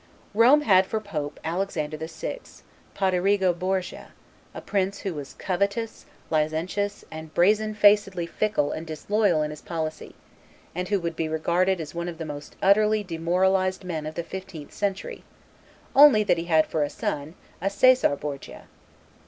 [0.33, 2.39] Rome had for pope Alexander VI.
[2.95, 4.13] (Poderigo Borgia),
[4.51, 10.15] a prince who was covetous, licentious, and brazen facedly fickle and disloyal in his policy,
[10.73, 14.23] and who would be regarded as one of the most utterly demoralized men of the
[14.23, 15.23] fifteenth century,
[15.95, 18.63] only that he had for son a Caesar Borgia.